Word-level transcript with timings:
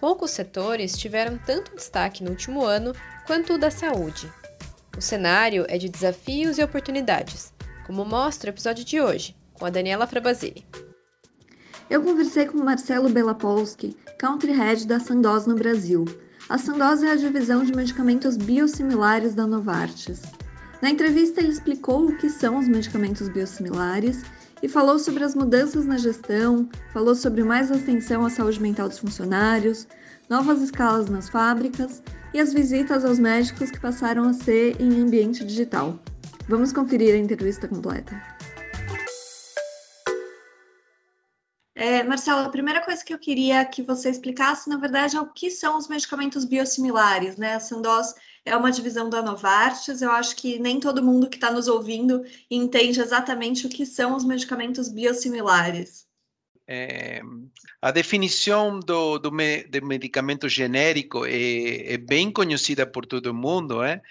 Poucos 0.00 0.30
setores 0.30 0.96
tiveram 0.96 1.36
tanto 1.38 1.74
destaque 1.74 2.22
no 2.22 2.30
último 2.30 2.64
ano 2.64 2.92
quanto 3.26 3.54
o 3.54 3.58
da 3.58 3.70
saúde. 3.70 4.32
O 4.96 5.00
cenário 5.00 5.64
é 5.68 5.76
de 5.76 5.88
desafios 5.88 6.58
e 6.58 6.62
oportunidades, 6.62 7.52
como 7.86 8.04
mostra 8.04 8.50
o 8.50 8.54
episódio 8.54 8.84
de 8.84 9.00
hoje, 9.00 9.36
com 9.54 9.64
a 9.66 9.70
Daniela 9.70 10.06
Frabasile. 10.06 10.64
Eu 11.90 12.02
conversei 12.02 12.46
com 12.46 12.58
Marcelo 12.58 13.08
Belapolsky, 13.08 13.96
Country 14.18 14.52
Head 14.52 14.86
da 14.86 15.00
Sandoz 15.00 15.46
no 15.46 15.54
Brasil. 15.54 16.04
A 16.48 16.58
Sandoz 16.58 17.02
é 17.02 17.10
a 17.10 17.16
divisão 17.16 17.64
de 17.64 17.74
medicamentos 17.74 18.36
biosimilares 18.36 19.34
da 19.34 19.46
Novartis. 19.46 20.22
Na 20.80 20.90
entrevista, 20.90 21.40
ele 21.40 21.50
explicou 21.50 22.06
o 22.06 22.16
que 22.16 22.28
são 22.30 22.58
os 22.58 22.68
medicamentos 22.68 23.28
biosimilares 23.28 24.22
e 24.62 24.68
falou 24.68 24.98
sobre 24.98 25.24
as 25.24 25.34
mudanças 25.34 25.86
na 25.86 25.96
gestão, 25.96 26.68
falou 26.92 27.14
sobre 27.14 27.42
mais 27.44 27.70
atenção 27.70 28.24
à 28.24 28.30
saúde 28.30 28.60
mental 28.60 28.88
dos 28.88 28.98
funcionários, 28.98 29.86
novas 30.28 30.60
escalas 30.60 31.08
nas 31.08 31.28
fábricas 31.28 32.02
e 32.34 32.40
as 32.40 32.52
visitas 32.52 33.04
aos 33.04 33.18
médicos 33.18 33.70
que 33.70 33.80
passaram 33.80 34.28
a 34.28 34.32
ser 34.32 34.80
em 34.80 35.00
ambiente 35.00 35.44
digital. 35.44 35.98
Vamos 36.48 36.72
conferir 36.72 37.14
a 37.14 37.18
entrevista 37.18 37.68
completa. 37.68 38.38
É, 41.74 42.02
Marcelo, 42.02 42.40
a 42.40 42.48
primeira 42.48 42.84
coisa 42.84 43.04
que 43.04 43.14
eu 43.14 43.18
queria 43.20 43.64
que 43.64 43.82
você 43.82 44.10
explicasse, 44.10 44.68
na 44.68 44.76
verdade, 44.76 45.16
é 45.16 45.20
o 45.20 45.32
que 45.32 45.48
são 45.48 45.78
os 45.78 45.86
medicamentos 45.86 46.44
biosimilares, 46.44 47.36
né? 47.36 47.54
A 47.54 47.60
Sandoz 47.60 48.14
é 48.48 48.56
uma 48.56 48.70
divisão 48.72 49.08
da 49.08 49.22
Novartis. 49.22 50.02
Eu 50.02 50.10
acho 50.10 50.34
que 50.36 50.58
nem 50.58 50.80
todo 50.80 51.02
mundo 51.02 51.28
que 51.28 51.36
está 51.36 51.50
nos 51.50 51.68
ouvindo 51.68 52.24
entende 52.50 53.00
exatamente 53.00 53.66
o 53.66 53.68
que 53.68 53.86
são 53.86 54.16
os 54.16 54.24
medicamentos 54.24 54.88
biosimilares. 54.88 56.08
É, 56.70 57.22
a 57.80 57.90
definição 57.90 58.78
do, 58.78 59.18
do, 59.18 59.32
me, 59.32 59.64
medicamento 59.82 60.48
genérico 60.48 61.24
é, 61.24 61.94
é, 61.94 61.96
bem 61.96 62.30
conhecida 62.30 62.86
por 62.86 63.06
todo 63.06 63.32
mundo, 63.32 63.82
é? 63.82 64.02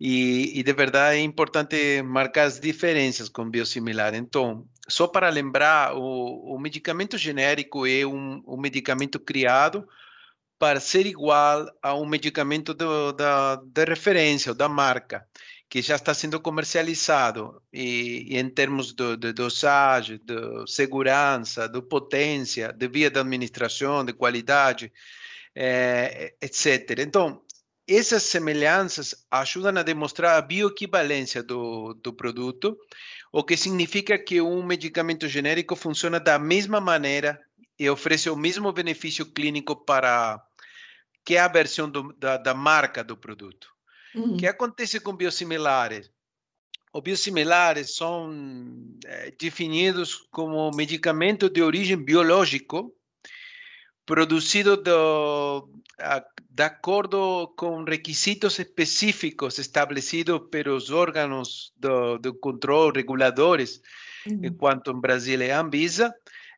E, 0.00 0.58
e, 0.58 0.62
de 0.62 0.72
verdade 0.72 1.18
é 1.18 1.22
importante 1.22 2.02
marcar 2.02 2.44
as 2.44 2.58
diferenças 2.58 3.28
com 3.28 3.50
biosimilar. 3.50 4.14
Então, 4.14 4.66
só 4.88 5.06
para 5.06 5.28
lembrar, 5.28 5.94
o, 5.94 6.54
o 6.54 6.58
medicamento 6.58 7.18
genérico 7.18 7.86
é 7.86 8.06
um, 8.06 8.42
um 8.46 8.56
medicamento 8.58 9.18
criado 9.18 9.86
para 10.58 10.80
ser 10.80 11.06
igual 11.06 11.66
a 11.82 11.94
um 11.94 12.06
medicamento 12.06 12.72
do, 12.72 13.12
da, 13.12 13.56
de 13.56 13.84
referência, 13.84 14.54
da 14.54 14.68
marca, 14.68 15.26
que 15.68 15.82
já 15.82 15.96
está 15.96 16.14
sendo 16.14 16.40
comercializado, 16.40 17.60
e, 17.72 18.34
e 18.34 18.38
em 18.38 18.48
termos 18.48 18.92
de, 18.92 19.16
de, 19.16 19.32
dosagem, 19.32 20.20
de 20.24 20.66
segurança, 20.66 21.68
de 21.68 21.82
potência, 21.82 22.72
de 22.72 22.88
via 22.88 23.10
de 23.10 23.18
administração, 23.18 24.04
de 24.04 24.12
qualidade, 24.12 24.92
é, 25.54 26.34
etc. 26.40 27.00
Então, 27.00 27.42
essas 27.88 28.22
semelhanças 28.24 29.26
ajudam 29.30 29.76
a 29.78 29.82
demonstrar 29.82 30.36
a 30.36 30.42
bioequivalência 30.42 31.42
do, 31.42 31.94
do 31.94 32.12
produto, 32.12 32.76
o 33.32 33.44
que 33.44 33.56
significa 33.56 34.18
que 34.18 34.40
um 34.40 34.62
medicamento 34.62 35.28
genérico 35.28 35.76
funciona 35.76 36.18
da 36.18 36.38
mesma 36.38 36.80
maneira 36.80 37.40
e 37.78 37.88
oferece 37.90 38.30
o 38.30 38.36
mesmo 38.36 38.72
benefício 38.72 39.26
clínico 39.26 39.76
para 39.76 40.42
que 41.24 41.34
é 41.36 41.40
a 41.40 41.48
versão 41.48 41.90
do, 41.90 42.12
da, 42.12 42.36
da, 42.36 42.54
marca 42.54 43.02
do 43.02 43.16
produto. 43.16 43.68
Uhum. 44.14 44.34
O 44.34 44.36
que 44.36 44.46
acontece 44.46 45.00
com 45.00 45.16
biosimilares? 45.16 46.10
Os 46.92 47.02
biosimilares 47.02 47.96
são 47.96 48.32
é, 49.04 49.32
definidos 49.32 50.14
como 50.30 50.70
medicamento 50.70 51.50
de 51.50 51.62
origem 51.62 51.96
biológico 51.96 52.94
produzido 54.06 54.76
do, 54.76 55.68
a, 55.98 56.24
de 56.48 56.62
acordo 56.62 57.52
com 57.56 57.82
requisitos 57.82 58.58
específicos 58.58 59.58
estabelecidos 59.58 60.42
pelos 60.48 60.90
órgãos 60.90 61.72
do, 61.76 62.18
do 62.18 62.32
controle 62.34 62.98
reguladores, 62.98 63.82
uhum. 64.26 64.40
enquanto 64.44 64.92
em 64.92 65.00
Brasil 65.00 65.42
é 65.42 65.50
a 65.50 65.60
Anvisa, 65.60 66.14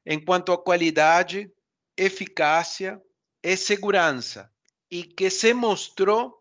enquanto 0.07 0.53
a 0.53 0.63
qualidade, 0.63 1.51
eficácia 1.97 3.01
e 3.43 3.57
segurança 3.57 4.51
e 4.91 5.03
que 5.05 5.31
se 5.31 5.53
mostrou 5.53 6.39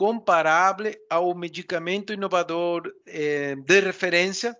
comparável 0.00 0.94
ao 1.10 1.34
medicamento 1.34 2.12
inovador 2.12 2.90
eh, 3.06 3.54
de 3.56 3.80
referência, 3.80 4.56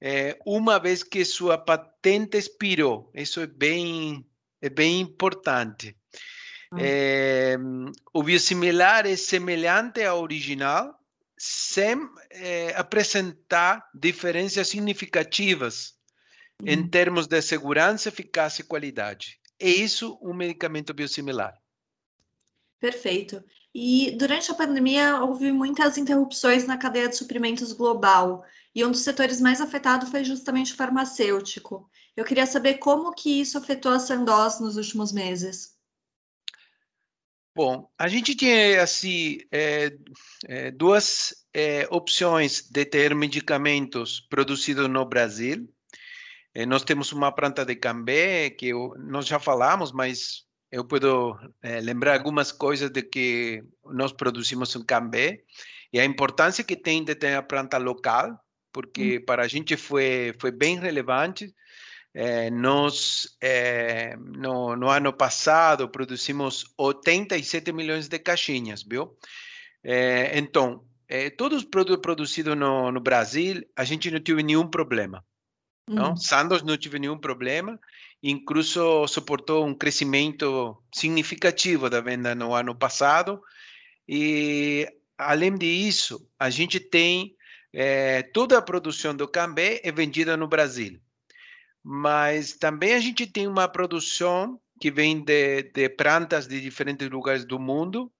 eh, 0.00 0.38
uma 0.46 0.78
vez 0.78 1.02
que 1.02 1.24
sua 1.24 1.58
patente 1.58 2.38
expirou. 2.38 3.10
Isso 3.12 3.40
é 3.40 3.48
bem, 3.48 4.24
é 4.62 4.68
bem 4.68 5.00
importante. 5.00 5.96
Ah. 6.70 6.76
Eh, 6.78 7.56
o 8.14 8.22
biosimilar 8.22 9.06
é 9.06 9.16
semelhante 9.16 10.04
ao 10.04 10.22
original, 10.22 10.94
sem 11.36 11.96
apresentar 12.76 13.84
diferenças 13.92 14.68
significativas. 14.68 15.95
Em 16.64 16.88
termos 16.88 17.26
de 17.26 17.40
segurança, 17.42 18.08
eficácia 18.08 18.62
e 18.62 18.66
qualidade. 18.66 19.40
É 19.58 19.68
isso 19.68 20.18
um 20.22 20.34
medicamento 20.34 20.92
biosimilar. 20.94 21.54
Perfeito. 22.78 23.42
E 23.74 24.12
durante 24.12 24.50
a 24.50 24.54
pandemia 24.54 25.20
houve 25.22 25.52
muitas 25.52 25.98
interrupções 25.98 26.66
na 26.66 26.78
cadeia 26.78 27.08
de 27.08 27.16
suprimentos 27.16 27.72
global, 27.72 28.44
e 28.74 28.84
um 28.84 28.90
dos 28.90 29.00
setores 29.00 29.40
mais 29.40 29.60
afetados 29.60 30.10
foi 30.10 30.22
justamente 30.22 30.72
o 30.72 30.76
farmacêutico. 30.76 31.90
Eu 32.14 32.24
queria 32.24 32.46
saber 32.46 32.74
como 32.74 33.14
que 33.14 33.40
isso 33.40 33.56
afetou 33.56 33.92
a 33.92 33.98
Sandoz 33.98 34.60
nos 34.60 34.76
últimos 34.76 35.12
meses. 35.12 35.74
Bom, 37.54 37.90
a 37.98 38.06
gente 38.06 38.34
tinha 38.34 38.82
assim 38.82 39.38
é, 39.50 39.96
é, 40.46 40.70
duas 40.70 41.46
é, 41.54 41.88
opções 41.90 42.68
de 42.70 42.84
ter 42.84 43.14
medicamentos 43.14 44.20
produzidos 44.20 44.90
no 44.90 45.06
Brasil. 45.06 45.66
É, 46.56 46.64
nós 46.64 46.82
temos 46.82 47.12
uma 47.12 47.30
planta 47.30 47.66
de 47.66 47.76
Cambé 47.76 48.48
que 48.48 48.68
eu, 48.68 48.94
nós 48.96 49.26
já 49.26 49.38
falamos, 49.38 49.92
mas 49.92 50.46
eu 50.72 50.86
posso 50.86 51.38
é, 51.62 51.82
lembrar 51.82 52.14
algumas 52.14 52.50
coisas 52.50 52.88
de 52.88 53.02
que 53.02 53.62
nós 53.84 54.10
produzimos 54.10 54.74
em 54.74 54.82
Cambé 54.82 55.42
e 55.92 56.00
a 56.00 56.04
importância 56.06 56.64
que 56.64 56.74
tem 56.74 57.04
de 57.04 57.14
ter 57.14 57.34
a 57.34 57.42
planta 57.42 57.76
local, 57.76 58.40
porque 58.72 59.18
hum. 59.18 59.24
para 59.26 59.42
a 59.42 59.46
gente 59.46 59.76
foi, 59.76 60.34
foi 60.40 60.50
bem 60.50 60.78
relevante. 60.78 61.54
É, 62.14 62.50
nós, 62.50 63.36
é, 63.42 64.16
no, 64.16 64.74
no, 64.76 64.88
ano 64.88 65.12
passado, 65.12 65.90
produzimos 65.90 66.64
87 66.78 67.70
milhões 67.70 68.08
de 68.08 68.18
caixinhas, 68.18 68.82
viu? 68.82 69.14
então, 70.32 70.82
todos 71.36 71.58
os 71.58 71.64
produtos 71.64 72.00
produzidos 72.00 72.56
no, 72.56 72.90
no 72.90 73.00
Brasil, 73.00 73.62
a 73.76 73.84
gente 73.84 74.10
não 74.10 74.20
teve 74.20 74.42
nenhum 74.42 74.66
problema. 74.66 75.22
Hum. 75.88 76.16
Sandoz 76.16 76.62
não 76.62 76.76
tive 76.76 76.98
nenhum 76.98 77.18
problema 77.18 77.78
incluso 78.22 79.06
suportou 79.06 79.66
um 79.66 79.74
crescimento 79.74 80.76
significativo 80.92 81.88
da 81.88 82.00
venda 82.00 82.34
no 82.34 82.54
ano 82.54 82.74
passado. 82.74 83.40
E, 84.08 84.88
além 85.16 85.56
disso, 85.56 86.28
a 86.38 86.50
gente 86.50 86.80
tem 86.80 87.36
é, 87.72 88.22
toda 88.22 88.58
a 88.58 88.62
produção 88.62 89.14
do 89.14 89.28
Cambé 89.28 89.80
é 89.84 89.92
vendida 89.92 90.36
no 90.36 90.48
Brasil. 90.48 91.00
Mas 91.82 92.54
também 92.54 92.94
a 92.94 93.00
gente 93.00 93.26
tem 93.26 93.46
uma 93.46 93.68
produção 93.68 94.60
que 94.80 94.90
vem 94.90 95.22
de, 95.22 95.62
de 95.62 95.88
plantas 95.88 96.46
de 96.46 96.60
diferentes 96.60 97.08
lugares 97.08 97.44
do 97.44 97.58
mundo, 97.58 98.10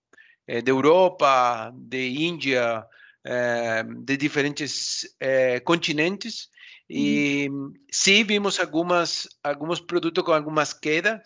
é, 0.47 0.63
da 0.63 0.71
Europa, 0.71 1.73
de 1.75 2.25
Índia, 2.25 2.87
é, 3.25 3.83
de 3.83 4.17
diferentes 4.17 5.05
continentes, 5.65 6.49
e 6.89 7.49
sim, 7.91 8.25
vimos 8.25 8.61
algumas, 8.61 9.29
alguns 9.43 9.81
produtos 9.81 10.23
com 10.23 10.33
algumas 10.33 10.73
quedas, 10.73 11.21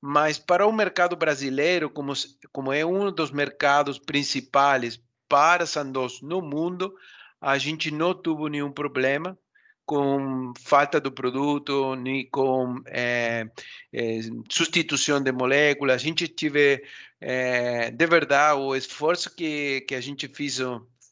mas 0.00 0.38
para 0.38 0.66
o 0.66 0.72
mercado 0.72 1.16
brasileiro, 1.16 1.88
como, 1.88 2.12
como 2.52 2.72
é 2.72 2.84
um 2.84 3.12
dos 3.12 3.30
mercados 3.30 3.98
principais 3.98 5.00
para 5.28 5.66
Sandoz 5.66 6.20
no 6.20 6.42
mundo, 6.42 6.94
a 7.40 7.56
gente 7.58 7.90
não 7.90 8.12
teve 8.14 8.50
nenhum 8.50 8.72
problema 8.72 9.38
com 9.86 10.52
falta 10.58 11.00
do 11.00 11.12
produto, 11.12 11.94
nem 11.94 12.28
com 12.28 12.82
é, 12.86 13.46
é, 13.92 14.20
substituição 14.50 15.22
de 15.22 15.30
moléculas. 15.30 15.96
A 15.96 15.98
gente 15.98 16.26
tive, 16.26 16.82
é, 17.20 17.90
de 17.90 18.06
verdade, 18.06 18.58
o 18.58 18.74
esforço 18.74 19.34
que, 19.34 19.82
que 19.82 19.94
a 19.94 20.00
gente 20.00 20.26
fez, 20.28 20.58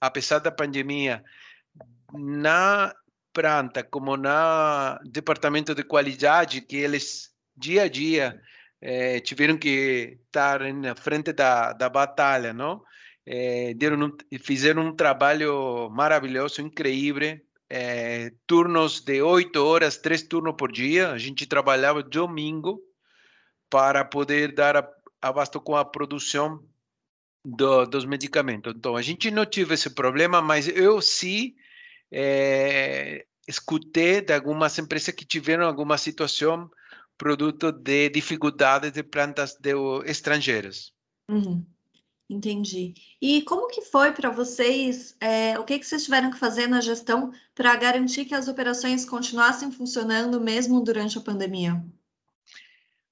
apesar 0.00 0.38
da 0.38 0.50
pandemia, 0.50 1.22
na 2.12 2.94
planta 3.32 3.82
como 3.82 4.16
na 4.16 4.98
departamento 5.04 5.74
de 5.74 5.82
qualidade, 5.82 6.60
que 6.60 6.76
eles 6.76 7.30
dia 7.56 7.84
a 7.84 7.88
dia 7.88 8.40
é, 8.80 9.20
tiveram 9.20 9.56
que 9.56 10.18
estar 10.26 10.60
na 10.72 10.94
frente 10.94 11.32
da, 11.32 11.72
da 11.72 11.88
batalha, 11.88 12.52
não? 12.52 12.82
É, 13.24 13.72
deram 13.74 14.16
fizeram 14.40 14.82
um 14.88 14.96
trabalho 14.96 15.88
maravilhoso, 15.90 16.60
incrível, 16.60 17.38
é, 17.70 18.32
turnos 18.46 19.00
de 19.00 19.22
oito 19.22 19.64
horas, 19.64 19.96
três 19.96 20.22
turnos 20.22 20.56
por 20.58 20.72
dia. 20.72 21.12
A 21.12 21.18
gente 21.18 21.46
trabalhava 21.46 22.02
domingo 22.02 22.80
para 23.70 24.04
poder 24.04 24.52
dar 24.52 24.86
abasto 25.20 25.60
com 25.60 25.76
a 25.76 25.84
produção 25.84 26.60
do, 27.44 27.86
dos 27.86 28.04
medicamentos. 28.04 28.74
Então, 28.76 28.96
a 28.96 29.02
gente 29.02 29.30
não 29.30 29.46
tive 29.46 29.74
esse 29.74 29.90
problema, 29.90 30.42
mas 30.42 30.66
eu 30.66 31.00
sim 31.00 31.54
é, 32.12 33.24
escutei 33.48 34.20
de 34.20 34.34
algumas 34.34 34.78
empresas 34.78 35.14
que 35.14 35.24
tiveram 35.24 35.66
alguma 35.66 35.96
situação 35.96 36.70
produto 37.16 37.72
de 37.72 38.10
dificuldades 38.10 38.92
de 38.92 39.02
plantas 39.02 39.56
de 39.58 39.72
estrangeiras. 40.04 40.92
Uhum. 41.28 41.64
Entendi. 42.28 42.94
E 43.20 43.42
como 43.42 43.68
que 43.68 43.82
foi 43.82 44.12
para 44.12 44.30
vocês? 44.30 45.14
É, 45.20 45.58
o 45.58 45.64
que, 45.64 45.78
que 45.78 45.86
vocês 45.86 46.04
tiveram 46.04 46.30
que 46.30 46.38
fazer 46.38 46.66
na 46.66 46.80
gestão 46.80 47.30
para 47.54 47.76
garantir 47.76 48.24
que 48.24 48.34
as 48.34 48.48
operações 48.48 49.04
continuassem 49.04 49.70
funcionando 49.70 50.40
mesmo 50.40 50.80
durante 50.80 51.18
a 51.18 51.20
pandemia? 51.20 51.84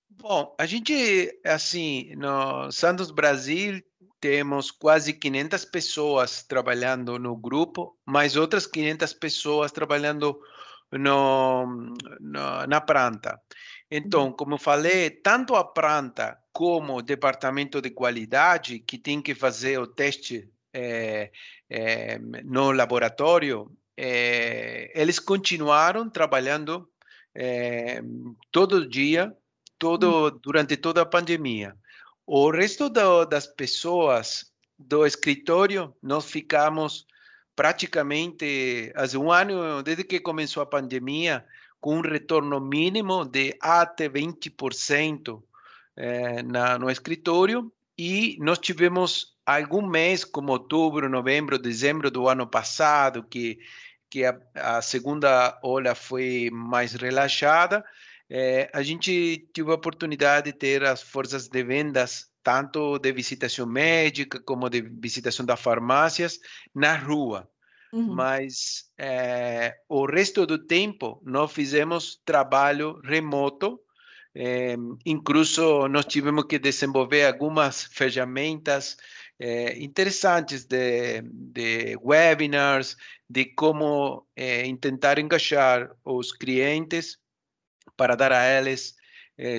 Bom, 0.08 0.55
a 0.58 0.67
gente, 0.67 1.38
assim, 1.44 2.14
no 2.17 2.70
Santos 2.73 3.11
Brasil, 3.11 3.82
temos 4.20 4.70
quase 4.70 5.14
500 5.14 5.64
pessoas 5.64 6.43
trabalhando 6.43 7.19
no 7.19 7.37
grupo, 7.37 7.96
mais 8.05 8.37
outras 8.37 8.67
500 8.67 9.14
pessoas 9.14 9.72
trabalhando 9.72 10.38
no, 10.93 11.67
no, 12.20 12.67
na 12.69 12.81
planta. 12.81 13.40
Então, 13.90 14.31
como 14.32 14.58
falei, 14.58 15.11
tanto 15.11 15.56
a 15.56 15.64
planta 15.64 16.38
como 16.52 16.99
o 16.99 17.02
departamento 17.02 17.81
de 17.81 17.90
qualidade, 17.90 18.78
que 18.78 18.99
tem 18.99 19.22
que 19.22 19.34
fazer 19.34 19.78
o 19.78 19.87
teste 19.87 20.49
é, 20.73 21.32
é, 21.69 22.19
no 22.19 22.70
laboratório, 22.70 23.70
é, 23.96 24.93
eles 24.94 25.19
continuaram 25.19 26.08
trabalhando 26.08 26.88
todo 28.50 28.88
dia, 28.88 29.32
todo 29.78 30.28
hum. 30.28 30.40
durante 30.43 30.76
toda 30.76 31.02
a 31.02 31.06
pandemia. 31.06 31.76
O 32.32 32.48
resto 32.48 32.88
do, 32.88 33.24
das 33.24 33.48
pessoas 33.48 34.52
do 34.78 35.04
escritório, 35.04 35.92
nós 36.00 36.30
ficamos 36.30 37.04
praticamente 37.56 38.92
há 38.94 39.18
um 39.18 39.32
ano, 39.32 39.82
desde 39.82 40.04
que 40.04 40.20
começou 40.20 40.62
a 40.62 40.66
pandemia, 40.66 41.44
com 41.80 41.96
um 41.96 42.00
retorno 42.00 42.60
mínimo 42.60 43.24
de 43.24 43.56
até 43.60 44.08
20% 44.08 45.42
eh, 45.96 46.40
na, 46.44 46.78
no 46.78 46.88
escritório. 46.88 47.68
E 47.98 48.36
nós 48.38 48.60
tivemos 48.60 49.36
algum 49.44 49.84
mês, 49.84 50.24
como 50.24 50.52
outubro, 50.52 51.08
novembro, 51.08 51.58
dezembro 51.58 52.12
do 52.12 52.28
ano 52.28 52.46
passado, 52.46 53.24
que, 53.24 53.58
que 54.08 54.24
a, 54.24 54.38
a 54.54 54.80
segunda 54.80 55.58
ola 55.64 55.96
foi 55.96 56.48
mais 56.52 56.92
relaxada, 56.92 57.84
eh, 58.30 58.70
a 58.72 58.80
gente 58.80 59.48
teve 59.52 59.70
a 59.72 59.74
oportunidade 59.74 60.52
de 60.52 60.56
ter 60.56 60.84
as 60.84 61.02
forças 61.02 61.48
de 61.48 61.64
vendas, 61.64 62.30
tanto 62.44 62.96
de 63.00 63.12
visitação 63.12 63.66
médica 63.66 64.40
como 64.40 64.70
de 64.70 64.80
visitação 64.80 65.44
das 65.44 65.60
farmácias, 65.60 66.38
na 66.72 66.96
rua. 66.96 67.50
Uhum. 67.92 68.14
Mas 68.14 68.84
é, 68.96 69.76
o 69.88 70.06
resto 70.06 70.46
do 70.46 70.64
tempo 70.64 71.20
nós 71.24 71.50
fizemos 71.52 72.20
trabalho 72.24 73.00
remoto, 73.02 73.80
é, 74.32 74.76
incluso 75.04 75.88
nós 75.88 76.04
tivemos 76.04 76.44
que 76.44 76.60
desenvolver 76.60 77.26
algumas 77.26 77.82
ferramentas 77.82 78.96
é, 79.40 79.76
interessantes 79.82 80.64
de, 80.64 81.22
de, 81.22 81.98
webinars, 82.00 82.96
de 83.28 83.46
como 83.46 84.24
tentar 84.80 85.18
engajar 85.18 85.90
os 86.04 86.30
clientes 86.30 87.18
para 88.00 88.17
dar 88.17 88.32
a 88.32 88.43
eles 88.47 88.97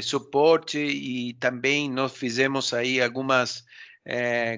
suporte 0.01 0.79
e 0.79 1.33
também 1.35 1.89
nós 1.89 2.15
fizemos 2.15 2.73
aí 2.73 2.99
algumas 2.99 3.63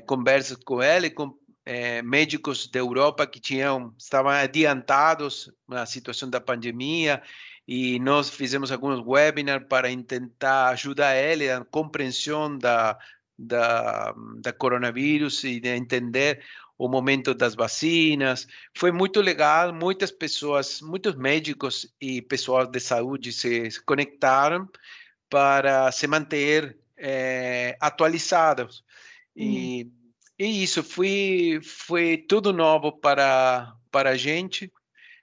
conversas 0.06 0.58
com 0.64 0.82
eles, 0.82 1.14
com 1.14 1.38
é, 1.66 2.02
médicos 2.02 2.70
da 2.70 2.80
Europa 2.80 3.28
que 3.28 3.42
tinham 3.42 3.94
estavam 3.98 4.32
adiantados 4.32 5.52
na 5.68 5.86
situação 5.86 6.30
da 6.30 6.40
pandemia 6.40 7.22
e 7.68 8.00
nós 8.00 8.30
fizemos 8.30 8.72
alguns 8.72 9.06
webinars 9.06 9.66
para 9.68 9.90
tentar 10.04 10.70
ajudar 10.70 11.16
ele 11.16 11.50
a 11.50 11.64
compreensão 11.66 12.58
da, 12.58 12.98
da, 13.38 14.14
da 14.40 14.54
coronavírus 14.54 15.44
e 15.44 15.60
de 15.60 15.70
entender 15.70 16.42
o 16.86 16.90
momento 16.90 17.34
das 17.34 17.56
vacinas. 17.56 18.48
Foi 18.76 18.92
muito 18.92 19.22
legal, 19.22 19.74
muitas 19.74 20.12
pessoas, 20.12 20.82
muitos 20.82 21.16
médicos 21.16 21.94
e 22.00 22.22
pessoal 22.22 22.66
de 22.66 22.80
saúde 22.80 23.32
se 23.32 23.70
conectaram 23.86 24.68
para 25.30 25.92
se 25.92 26.08
manter 26.08 26.78
é, 26.98 27.78
atualizados. 27.80 28.84
E 29.36 29.86
hum. 29.86 30.04
E 30.38 30.64
isso 30.64 30.84
foi, 30.84 31.60
foi 31.64 32.18
tudo 32.18 32.52
novo 32.52 32.92
para, 32.92 33.74
para 33.92 34.12
a 34.12 34.18
gente, 34.18 34.72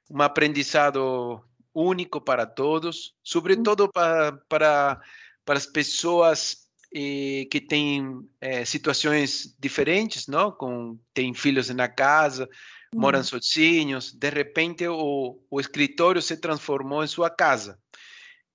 um 0.09 0.23
aprendizado 0.23 1.43
único 1.75 2.21
para 2.21 2.47
todos, 2.47 3.15
sobretudo 3.23 3.85
uhum. 3.85 3.91
para, 3.93 4.33
para, 4.49 5.01
para 5.45 5.59
as 5.59 5.67
pessoas 5.67 6.70
eh, 6.93 7.47
que 7.51 7.61
têm 7.61 8.29
eh, 8.41 8.65
situações 8.65 9.55
diferentes, 9.61 10.27
não? 10.27 10.51
Com, 10.51 10.99
têm 11.15 11.33
filhos 11.33 11.71
na 11.71 11.89
casa, 11.89 12.49
moram 12.93 13.21
uhum. 13.21 13.25
sozinhos, 13.25 14.13
de 14.13 14.29
repente 14.29 14.87
o, 14.89 15.41
o 15.49 15.61
escritório 15.61 16.21
se 16.21 16.37
transformou 16.37 17.05
em 17.05 17.07
sua 17.07 17.31
casa. 17.31 17.79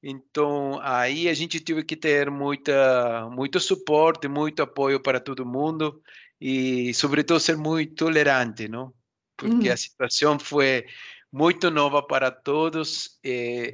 Então, 0.03 0.79
aí 0.83 1.29
a 1.29 1.33
gente 1.33 1.59
teve 1.59 1.83
que 1.83 1.95
ter 1.95 2.29
muita, 2.29 3.27
muito 3.31 3.59
suporte, 3.59 4.27
muito 4.27 4.61
apoio 4.61 4.99
para 4.99 5.19
todo 5.19 5.45
mundo 5.45 6.01
e, 6.39 6.93
sobretudo, 6.93 7.39
ser 7.39 7.57
muito 7.57 7.95
tolerante, 7.95 8.67
não? 8.67 8.93
Porque 9.37 9.67
uhum. 9.67 9.73
a 9.73 9.77
situação 9.77 10.37
foi 10.37 10.85
muito 11.31 11.71
nova 11.71 12.03
para 12.03 12.29
todos. 12.29 13.17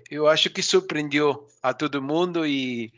Eu 0.10 0.27
acho 0.27 0.50
que 0.50 0.62
surpreendeu 0.62 1.48
a 1.62 1.74
todo 1.74 2.01
mundo 2.01 2.46
e 2.46 2.94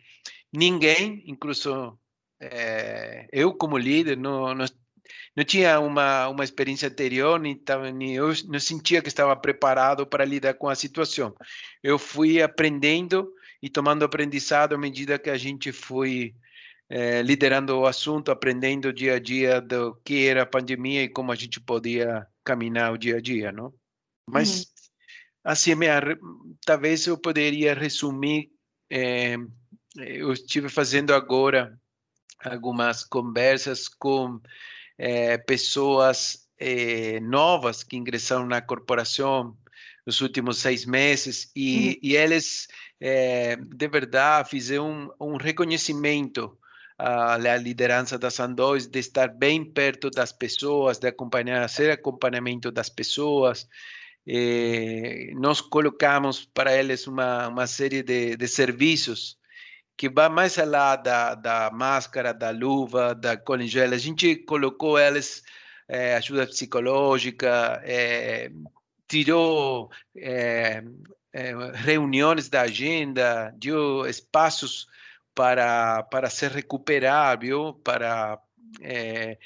ninguém, 0.53 1.23
incluso 1.25 1.97
eh, 2.39 3.27
eu 3.31 3.53
como 3.53 3.77
líder, 3.77 4.17
não, 4.17 4.53
não, 4.53 4.65
não 5.35 5.43
tinha 5.43 5.79
uma, 5.79 6.27
uma 6.27 6.43
experiência 6.43 6.87
anterior, 6.87 7.39
nem, 7.39 7.55
tava, 7.55 7.91
nem 7.91 8.15
eu 8.15 8.27
não 8.47 8.59
sentia 8.59 9.01
que 9.01 9.07
estava 9.07 9.35
preparado 9.35 10.05
para 10.05 10.25
lidar 10.25 10.53
com 10.53 10.69
a 10.69 10.75
situação. 10.75 11.35
Eu 11.81 11.97
fui 11.97 12.41
aprendendo 12.41 13.33
e 13.61 13.69
tomando 13.69 14.03
aprendizado 14.03 14.75
à 14.75 14.77
medida 14.77 15.17
que 15.17 15.29
a 15.29 15.37
gente 15.37 15.71
foi 15.71 16.35
é, 16.89 17.21
liderando 17.21 17.77
o 17.77 17.87
assunto, 17.87 18.29
aprendendo 18.29 18.93
dia 18.93 19.15
a 19.15 19.19
dia 19.19 19.61
do 19.61 19.95
que 20.03 20.27
era 20.27 20.43
a 20.43 20.45
pandemia 20.45 21.03
e 21.03 21.09
como 21.09 21.31
a 21.31 21.35
gente 21.35 21.59
podia 21.59 22.27
caminhar 22.43 22.93
o 22.93 22.97
dia 22.97 23.17
a 23.17 23.21
dia, 23.21 23.51
não? 23.51 23.73
Mas, 24.29 24.59
uhum. 24.59 24.65
assim, 25.45 25.75
minha, 25.75 26.01
talvez 26.65 27.07
eu 27.07 27.17
poderia 27.17 27.73
resumir, 27.73 28.51
é, 28.91 29.37
eu 29.97 30.33
estive 30.33 30.69
fazendo 30.69 31.13
agora 31.13 31.79
algumas 32.43 33.03
conversas 33.03 33.87
com 33.87 34.39
é, 34.97 35.37
pessoas 35.37 36.43
novas 37.23 37.83
que 37.83 37.97
ingressaram 37.97 38.45
na 38.45 38.61
corporação 38.61 39.57
nos 40.05 40.21
últimos 40.21 40.59
seis 40.59 40.85
meses 40.85 41.51
e, 41.53 41.89
uhum. 41.89 41.95
e 42.01 42.15
eles, 42.15 42.69
de 43.01 43.87
verdade, 43.89 44.49
fizeram 44.49 45.11
um, 45.19 45.33
um 45.33 45.37
reconhecimento 45.37 46.57
a, 46.97 47.57
liderança 47.57 48.17
da 48.17 48.29
Sandoz 48.29 48.87
de 48.87 48.99
estar 48.99 49.27
bem 49.27 49.63
perto 49.65 50.09
das 50.09 50.31
pessoas, 50.31 50.99
de 50.99 51.07
acompanhar, 51.07 51.67
fazer 51.69 51.91
acompanhamento 51.91 52.71
das 52.71 52.89
pessoas. 52.89 53.67
Eh, 54.25 55.31
nós 55.35 55.59
colocamos 55.59 56.45
para 56.45 56.73
eles 56.77 57.07
uma, 57.07 57.49
uma 57.49 57.67
série 57.67 58.01
de, 58.01 58.37
de 58.37 58.47
serviços 58.47 59.37
que 59.97 60.09
vai 60.09 60.29
mais 60.29 60.57
além 60.57 61.03
da, 61.03 61.35
da 61.35 61.71
máscara, 61.71 62.33
da 62.33 62.49
luva, 62.51 63.13
da 63.15 63.37
colingela. 63.37 63.95
A 63.95 63.97
gente 63.97 64.35
colocou 64.37 64.99
eles 64.99 65.43
eh, 65.87 66.15
ajuda 66.15 66.47
psicológica, 66.47 67.81
eh, 67.85 68.51
tirou 69.07 69.91
é, 70.15 70.83
é, 71.31 71.53
reuniões 71.73 72.49
da 72.49 72.61
agenda, 72.61 73.53
deu 73.57 74.05
espaços 74.07 74.87
para, 75.35 76.03
para 76.03 76.29
se 76.29 76.47
recuperar, 76.47 77.39
viu? 77.39 77.73
para 77.73 78.39
é, 78.81 79.37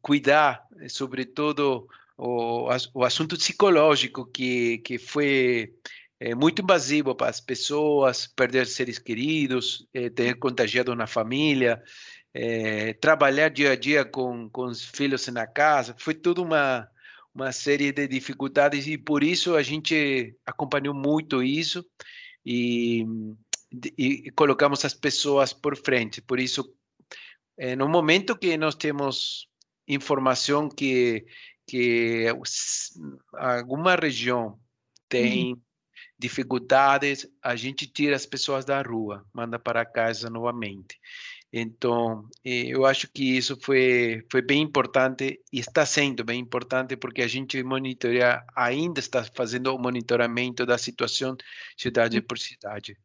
cuidar, 0.00 0.66
sobretudo, 0.88 1.88
o, 2.16 2.68
o 2.94 3.04
assunto 3.04 3.36
psicológico, 3.36 4.26
que, 4.26 4.78
que 4.78 4.98
foi 4.98 5.74
é, 6.20 6.34
muito 6.34 6.60
invasivo 6.60 7.14
para 7.14 7.30
as 7.30 7.40
pessoas, 7.40 8.26
perder 8.26 8.66
seres 8.66 8.98
queridos, 8.98 9.88
é, 9.94 10.10
ter 10.10 10.34
contagiado 10.38 10.94
na 10.94 11.06
família, 11.06 11.82
é, 12.34 12.92
trabalhar 12.94 13.48
dia 13.48 13.72
a 13.72 13.76
dia 13.76 14.04
com, 14.04 14.48
com 14.50 14.66
os 14.66 14.84
filhos 14.84 15.26
na 15.28 15.46
casa, 15.46 15.96
foi 15.98 16.14
tudo 16.14 16.42
uma, 16.42 16.86
uma 17.34 17.50
série 17.52 17.90
de 17.90 18.06
dificuldades 18.06 18.86
e 18.86 18.98
por 18.98 19.24
isso 19.24 19.56
a 19.56 19.62
gente 19.62 20.36
acompanhou 20.44 20.94
muito 20.94 21.42
isso 21.42 21.84
e, 22.44 23.06
e 23.96 24.30
colocamos 24.32 24.84
as 24.84 24.92
pessoas 24.92 25.54
por 25.54 25.74
frente. 25.74 26.20
Por 26.20 26.38
isso, 26.38 26.70
é, 27.56 27.74
no 27.74 27.88
momento 27.88 28.36
que 28.36 28.58
nós 28.58 28.74
temos 28.74 29.48
informação 29.88 30.68
que 30.68 31.24
que 31.66 32.26
alguma 33.32 33.94
região 33.94 34.58
tem 35.08 35.52
uhum. 35.52 35.60
Dificuldades, 36.20 37.26
a 37.42 37.56
gente 37.56 37.86
tira 37.86 38.14
as 38.14 38.26
pessoas 38.26 38.64
da 38.64 38.82
rua, 38.82 39.24
manda 39.32 39.58
para 39.58 39.86
casa 39.86 40.28
novamente. 40.28 41.00
Então, 41.52 42.28
eu 42.44 42.84
acho 42.84 43.08
que 43.08 43.36
isso 43.36 43.58
foi, 43.60 44.24
foi 44.30 44.40
bem 44.40 44.62
importante 44.62 45.40
e 45.52 45.58
está 45.58 45.84
sendo 45.84 46.22
bem 46.22 46.38
importante 46.38 46.96
porque 46.96 47.22
a 47.22 47.26
gente 47.26 47.60
monitoreia, 47.64 48.44
ainda 48.54 49.00
está 49.00 49.24
fazendo 49.24 49.74
o 49.74 49.78
monitoramento 49.78 50.64
da 50.64 50.78
situação 50.78 51.36
cidade 51.76 52.20
por 52.20 52.38
cidade. 52.38 52.96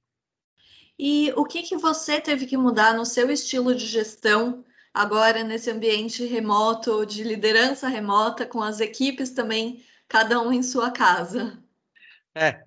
E 0.99 1.33
o 1.35 1.43
que, 1.45 1.63
que 1.63 1.77
você 1.77 2.21
teve 2.21 2.45
que 2.45 2.55
mudar 2.55 2.93
no 2.93 3.05
seu 3.05 3.31
estilo 3.31 3.73
de 3.73 3.85
gestão 3.85 4.63
agora 4.93 5.43
nesse 5.43 5.71
ambiente 5.71 6.23
remoto, 6.25 7.05
de 7.05 7.23
liderança 7.23 7.87
remota, 7.87 8.45
com 8.45 8.61
as 8.61 8.79
equipes 8.79 9.31
também, 9.31 9.83
cada 10.07 10.39
um 10.39 10.53
em 10.53 10.61
sua 10.61 10.91
casa? 10.91 11.57
É, 12.35 12.64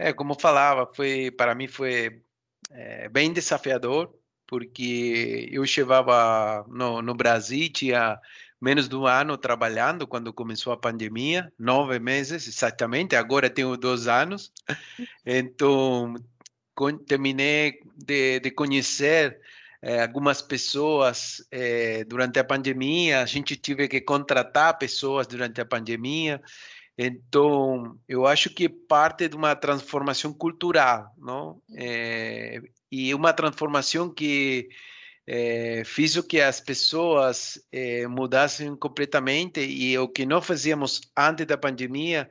é 0.00 0.12
como 0.12 0.34
falava, 0.38 0.90
foi 0.94 1.30
para 1.30 1.54
mim 1.54 1.68
foi 1.68 2.22
é, 2.70 3.08
bem 3.08 3.32
desafiador 3.32 4.12
porque 4.46 5.48
eu 5.52 5.64
chegava 5.64 6.64
no, 6.68 7.00
no 7.02 7.14
Brasil, 7.14 7.70
tinha 7.72 8.18
menos 8.60 8.88
de 8.88 8.96
um 8.96 9.06
ano 9.06 9.36
trabalhando 9.38 10.06
quando 10.06 10.32
começou 10.32 10.72
a 10.72 10.76
pandemia, 10.76 11.52
nove 11.58 11.98
meses 12.00 12.48
exatamente, 12.48 13.14
agora 13.14 13.48
tenho 13.48 13.76
dois 13.76 14.08
anos. 14.08 14.52
Então, 15.24 16.14
terminei 17.06 17.78
de, 17.94 18.40
de 18.40 18.50
conhecer 18.50 19.40
eh, 19.82 20.02
algumas 20.02 20.42
pessoas 20.42 21.46
eh, 21.50 22.04
durante 22.04 22.38
a 22.38 22.44
pandemia, 22.44 23.22
a 23.22 23.26
gente 23.26 23.54
tive 23.56 23.86
que 23.86 24.00
contratar 24.00 24.78
pessoas 24.78 25.26
durante 25.26 25.60
a 25.60 25.64
pandemia. 25.64 26.40
Então, 26.96 27.98
eu 28.08 28.26
acho 28.26 28.50
que 28.50 28.68
parte 28.68 29.28
de 29.28 29.36
uma 29.36 29.54
transformação 29.56 30.32
cultural, 30.32 31.14
não? 31.16 31.62
É, 31.74 32.60
e 32.90 33.14
uma 33.14 33.32
transformação 33.32 34.12
que 34.12 34.68
é, 35.26 35.82
fez 35.84 36.16
o 36.16 36.22
que 36.22 36.40
as 36.40 36.60
pessoas 36.60 37.58
é, 37.72 38.06
mudassem 38.06 38.74
completamente 38.76 39.60
e 39.60 39.96
o 39.96 40.08
que 40.08 40.26
não 40.26 40.42
fazíamos 40.42 41.00
antes 41.16 41.46
da 41.46 41.56
pandemia, 41.56 42.28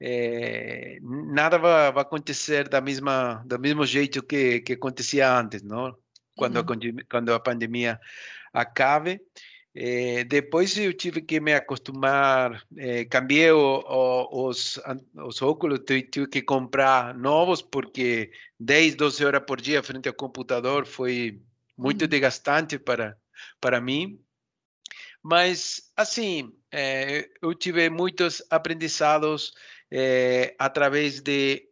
é, 0.00 0.98
nada 1.02 1.58
vai, 1.58 1.92
vai, 1.92 2.02
acontecer 2.02 2.68
da 2.68 2.80
mesma 2.80 3.42
do 3.44 3.58
mesmo 3.58 3.84
jeito 3.84 4.22
que, 4.22 4.60
que 4.60 4.72
acontecia 4.74 5.30
antes, 5.30 5.62
não? 5.62 5.96
Quando, 6.36 6.56
uhum. 6.56 6.62
a, 6.62 7.04
quando 7.10 7.34
a 7.34 7.40
pandemia 7.40 8.00
acabe. 8.52 9.20
É, 9.80 10.24
depois 10.24 10.76
eu 10.76 10.92
tive 10.92 11.22
que 11.22 11.38
me 11.38 11.54
acostumar, 11.54 12.66
é, 12.76 13.04
cambiei 13.04 13.52
o, 13.52 13.84
o, 13.86 14.48
os, 14.48 14.76
os 15.14 15.40
óculos, 15.40 15.78
tive 15.86 16.26
que 16.26 16.42
comprar 16.42 17.14
novos, 17.14 17.62
porque 17.62 18.32
10, 18.58 18.96
12 18.96 19.24
horas 19.24 19.44
por 19.46 19.60
dia 19.60 19.80
frente 19.80 20.08
ao 20.08 20.14
computador 20.14 20.84
foi 20.84 21.40
muito 21.76 22.02
uhum. 22.02 22.08
desgastante 22.08 22.76
para, 22.76 23.16
para 23.60 23.80
mim. 23.80 24.18
Mas, 25.22 25.92
assim, 25.96 26.52
é, 26.72 27.28
eu 27.40 27.54
tive 27.54 27.88
muitos 27.88 28.42
aprendizados 28.50 29.54
através 30.58 31.20
de 31.20 31.68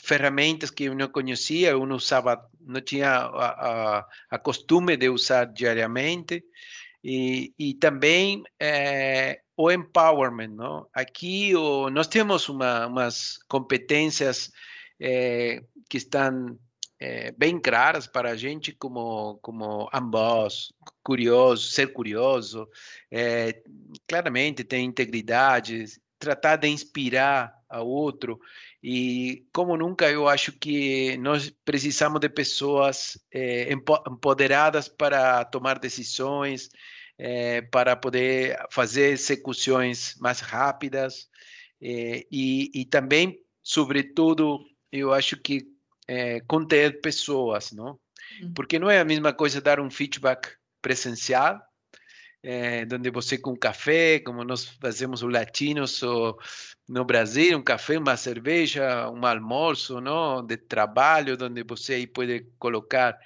ferramentas 0.00 0.70
que 0.70 0.84
eu 0.84 0.94
não 0.94 1.08
conhecia, 1.08 1.70
eu 1.70 1.84
não 1.84 1.96
usava, 1.96 2.48
não 2.60 2.80
tinha 2.80 3.10
a, 3.10 3.98
a, 3.98 4.08
a 4.30 4.38
costume 4.38 4.96
de 4.96 5.08
usar 5.08 5.46
diariamente. 5.46 6.44
E, 7.02 7.54
e 7.58 7.74
também 7.74 8.42
é, 8.60 9.40
o 9.56 9.70
empowerment, 9.70 10.48
não? 10.48 10.86
Aqui 10.92 11.54
o, 11.54 11.90
nós 11.90 12.06
temos 12.06 12.48
uma, 12.48 12.86
umas 12.86 13.38
competências 13.48 14.50
é, 15.00 15.62
que 15.88 15.96
estão 15.96 16.58
é, 16.98 17.30
bem 17.32 17.60
claras 17.60 18.06
para 18.06 18.30
a 18.30 18.36
gente 18.36 18.72
como 18.72 19.38
como 19.40 19.88
ambos, 19.92 20.72
curioso, 21.02 21.68
ser 21.68 21.92
curioso, 21.92 22.68
claramente 24.08 24.64
ter 24.64 24.78
integridade, 24.78 25.84
tratar 26.18 26.56
de 26.56 26.68
inspirar 26.68 27.56
a 27.68 27.82
outro 27.82 28.40
e 28.82 29.46
como 29.52 29.76
nunca 29.76 30.08
eu 30.10 30.28
acho 30.28 30.52
que 30.52 31.16
nós 31.18 31.52
precisamos 31.64 32.20
de 32.20 32.28
pessoas 32.28 33.18
é, 33.32 33.72
empoderadas 33.72 34.88
para 34.88 35.44
tomar 35.44 35.78
decisões, 35.78 36.68
é, 37.18 37.62
para 37.62 37.96
poder 37.96 38.56
fazer 38.70 39.10
execuções 39.10 40.14
mais 40.20 40.40
rápidas 40.40 41.28
é, 41.80 42.24
e, 42.30 42.70
e, 42.72 42.84
também, 42.84 43.40
sobretudo, 43.62 44.60
eu 44.92 45.12
acho 45.12 45.36
que 45.36 45.66
conter 46.46 47.02
pessoas, 47.02 47.70
não? 47.70 47.98
Uhum. 48.40 48.52
Porque 48.54 48.78
não 48.78 48.88
é 48.88 48.98
a 48.98 49.04
mesma 49.04 49.30
coisa 49.30 49.60
dar 49.60 49.78
um 49.78 49.90
feedback 49.90 50.48
presencial 50.80 51.60
é, 52.42 52.86
onde 52.92 53.10
você 53.10 53.38
com 53.38 53.56
café, 53.56 54.20
como 54.20 54.44
nós 54.44 54.64
fazemos 54.80 55.22
os 55.22 55.32
latinos 55.32 56.00
no 56.88 57.04
Brasil, 57.04 57.58
um 57.58 57.62
café, 57.62 57.98
uma 57.98 58.16
cerveja, 58.16 59.10
um 59.10 59.24
almoço, 59.26 60.00
não, 60.00 60.44
de 60.44 60.56
trabalho, 60.56 61.36
onde 61.40 61.62
você 61.64 61.94
aí 61.94 62.06
pode 62.06 62.46
colocar, 62.58 63.18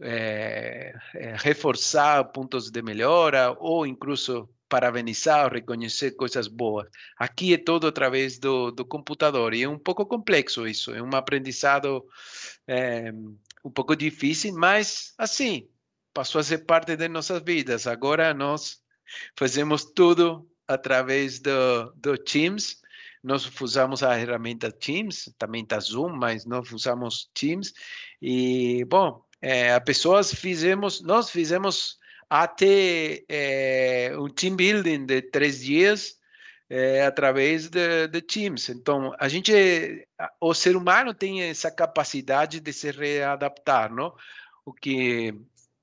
é, 0.00 0.94
é, 1.14 1.34
reforçar 1.36 2.24
pontos 2.32 2.70
de 2.70 2.82
melhora 2.82 3.54
ou 3.58 3.86
incluso 3.86 4.48
parabenizar, 4.68 5.52
reconhecer 5.52 6.12
coisas 6.12 6.46
boas. 6.46 6.88
Aqui 7.18 7.52
é 7.52 7.58
todo 7.58 7.88
através 7.88 8.38
do, 8.38 8.70
do 8.70 8.84
computador 8.84 9.52
e 9.52 9.64
é 9.64 9.68
um 9.68 9.78
pouco 9.78 10.06
complexo 10.06 10.66
isso, 10.66 10.94
é 10.94 11.02
um 11.02 11.10
aprendizado 11.14 12.06
é, 12.68 13.12
um 13.64 13.70
pouco 13.70 13.96
difícil, 13.96 14.54
mas 14.54 15.12
assim, 15.18 15.68
passou 16.12 16.40
a 16.40 16.44
ser 16.44 16.58
parte 16.58 16.96
de 16.96 17.08
nossas 17.08 17.42
vidas. 17.42 17.86
Agora 17.86 18.34
nós 18.34 18.78
fazemos 19.36 19.84
tudo 19.84 20.48
através 20.66 21.40
do, 21.40 21.92
do 21.96 22.16
Teams. 22.16 22.80
Nós 23.22 23.50
usamos 23.60 24.02
a 24.02 24.14
ferramenta 24.14 24.72
Teams, 24.72 25.32
também 25.38 25.62
está 25.62 25.78
Zoom, 25.78 26.10
mas 26.10 26.46
nós 26.46 26.70
usamos 26.72 27.30
Teams. 27.34 27.72
E, 28.20 28.84
bom, 28.86 29.22
é, 29.42 29.72
as 29.72 29.84
pessoas 29.84 30.34
fizemos, 30.34 31.02
nós 31.02 31.30
fizemos 31.30 31.98
até 32.28 33.24
é, 33.28 34.12
um 34.16 34.28
team 34.28 34.54
building 34.54 35.04
de 35.04 35.20
três 35.20 35.60
dias 35.60 36.16
é, 36.70 37.04
através 37.04 37.68
de, 37.68 38.06
de, 38.06 38.22
Teams. 38.22 38.68
Então, 38.68 39.12
a 39.18 39.28
gente, 39.28 39.52
o 40.40 40.54
ser 40.54 40.76
humano 40.76 41.12
tem 41.12 41.42
essa 41.42 41.70
capacidade 41.70 42.60
de 42.60 42.72
se 42.72 42.92
readaptar, 42.92 43.92
não? 43.92 44.14
O 44.64 44.72
que 44.72 45.34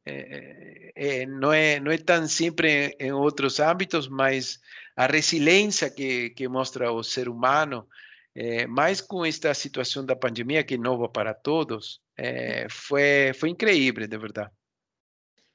é, 0.07 0.91
é, 0.95 1.25
não, 1.25 1.51
é, 1.51 1.79
não 1.79 1.91
é 1.91 1.97
tão 1.97 2.27
sempre 2.27 2.95
em 2.99 3.11
outros 3.11 3.59
âmbitos, 3.59 4.07
mas 4.07 4.59
a 4.95 5.05
resiliência 5.05 5.89
que, 5.89 6.29
que 6.31 6.47
mostra 6.47 6.91
o 6.91 7.03
ser 7.03 7.29
humano, 7.29 7.87
é, 8.33 8.65
mais 8.67 9.01
com 9.01 9.25
esta 9.25 9.53
situação 9.53 10.05
da 10.05 10.15
pandemia, 10.15 10.63
que 10.63 10.75
é 10.75 10.77
nova 10.77 11.09
para 11.09 11.33
todos, 11.33 12.01
é, 12.15 12.67
foi, 12.69 13.33
foi 13.35 13.49
incrível, 13.49 14.07
de 14.07 14.17
verdade. 14.17 14.51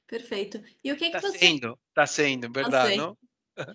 Perfeito. 0.07 0.63
E 0.83 0.91
o 0.91 0.95
que, 0.95 1.09
tá 1.09 1.19
que 1.19 1.27
você... 1.27 1.37
Sendo, 1.39 1.79
está 1.89 2.05
sendo, 2.05 2.51
verdade, 2.51 2.95
não? 2.95 3.17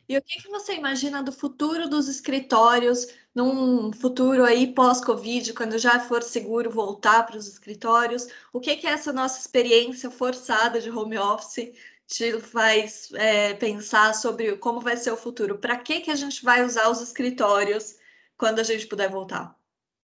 E 0.08 0.16
o 0.16 0.23
que, 0.23 0.42
que 0.42 0.49
você 0.49 0.75
imagina 0.75 1.23
do 1.23 1.30
futuro 1.30 1.88
dos 1.88 2.08
escritórios, 2.08 3.06
num 3.35 3.92
futuro 3.92 4.44
aí 4.44 4.73
pós-Covid, 4.75 5.52
quando 5.52 5.78
já 5.78 6.00
for 6.00 6.23
seguro 6.23 6.70
voltar 6.70 7.25
para 7.25 7.37
os 7.37 7.47
escritórios? 7.47 8.26
O 8.52 8.61
que, 8.61 8.76
que 8.76 8.87
essa 8.87 9.12
nossa 9.12 9.38
experiência 9.38 10.11
forçada 10.11 10.80
de 10.80 10.90
home 10.90 11.18
office 11.18 11.73
te 12.06 12.40
faz 12.40 13.11
é, 13.14 13.54
pensar 13.54 14.14
sobre 14.14 14.56
como 14.56 14.80
vai 14.80 14.97
ser 14.97 15.12
o 15.12 15.16
futuro? 15.16 15.58
Para 15.58 15.76
que, 15.76 16.00
que 16.00 16.11
a 16.11 16.16
gente 16.16 16.42
vai 16.42 16.64
usar 16.64 16.88
os 16.88 17.00
escritórios 17.00 17.97
quando 18.37 18.58
a 18.58 18.64
gente 18.64 18.87
puder 18.87 19.11
voltar? 19.11 19.56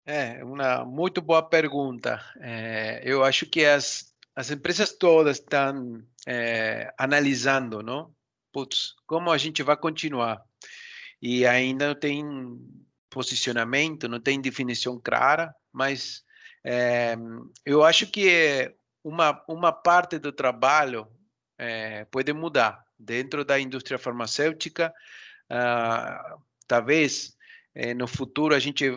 É, 0.05 0.43
uma 0.43 0.85
muito 0.85 1.21
boa 1.21 1.41
pergunta. 1.41 2.21
É, 2.39 3.01
eu 3.03 3.23
acho 3.23 3.47
que 3.47 3.65
as, 3.65 4.13
as 4.35 4.51
empresas 4.51 4.91
todas 4.91 5.39
estão 5.39 6.03
é, 6.27 6.93
analisando, 6.97 7.81
não? 7.81 8.14
Putz, 8.55 8.95
como 9.05 9.33
a 9.33 9.37
gente 9.37 9.61
vai 9.61 9.75
continuar? 9.75 10.41
E 11.21 11.45
ainda 11.45 11.89
não 11.89 11.95
tem 11.95 12.23
posicionamento, 13.09 14.07
não 14.07 14.17
tem 14.17 14.39
definição 14.39 14.97
clara, 14.97 15.53
mas 15.73 16.23
é, 16.63 17.17
eu 17.65 17.83
acho 17.83 18.07
que 18.07 18.73
uma, 19.03 19.43
uma 19.45 19.73
parte 19.73 20.17
do 20.17 20.31
trabalho 20.31 21.05
é, 21.57 22.05
pode 22.05 22.31
mudar. 22.31 22.81
Dentro 22.97 23.43
da 23.43 23.59
indústria 23.59 23.99
farmacêutica, 23.99 24.93
ah, 25.49 26.37
talvez 26.65 27.35
é, 27.73 27.93
no 27.93 28.07
futuro 28.07 28.55
a 28.55 28.59
gente 28.59 28.89